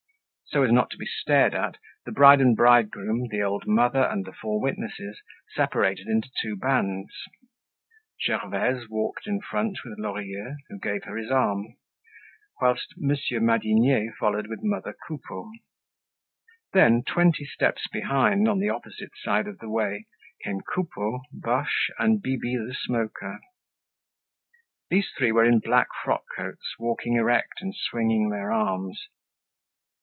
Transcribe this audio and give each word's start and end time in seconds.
So 0.53 0.63
as 0.63 0.71
not 0.73 0.89
to 0.89 0.97
be 0.97 1.05
stared 1.05 1.55
at 1.55 1.77
the 2.05 2.11
bride 2.11 2.41
and 2.41 2.57
bridegroom, 2.57 3.29
the 3.29 3.41
old 3.41 3.65
mother, 3.65 4.01
and 4.03 4.25
the 4.25 4.33
four 4.33 4.59
witnesses 4.59 5.17
separated 5.55 6.07
into 6.09 6.29
two 6.41 6.57
bands. 6.57 7.09
Gervaise 8.27 8.89
walked 8.89 9.27
in 9.27 9.39
front 9.39 9.77
with 9.85 9.97
Lorilleux, 9.97 10.57
who 10.67 10.77
gave 10.77 11.05
her 11.05 11.15
his 11.15 11.31
arm; 11.31 11.77
whilst 12.59 12.95
Monsieur 12.97 13.39
Madinier 13.39 14.11
followed 14.19 14.47
with 14.47 14.59
mother 14.61 14.93
Coupeau. 15.07 15.49
Then, 16.73 17.01
twenty 17.05 17.45
steps 17.45 17.87
behind 17.87 18.49
on 18.49 18.59
the 18.59 18.71
opposite 18.71 19.11
side 19.23 19.47
of 19.47 19.59
the 19.59 19.69
way, 19.69 20.05
came 20.43 20.59
Coupeau, 20.59 21.21
Boche, 21.31 21.89
and 21.97 22.21
Bibi 22.21 22.57
the 22.57 22.73
Smoker. 22.77 23.39
These 24.89 25.13
three 25.17 25.31
were 25.31 25.45
in 25.45 25.59
black 25.59 25.87
frock 26.03 26.25
coats, 26.35 26.75
walking 26.77 27.15
erect 27.15 27.61
and 27.61 27.73
swinging 27.73 28.31
their 28.31 28.51
arms. 28.51 29.07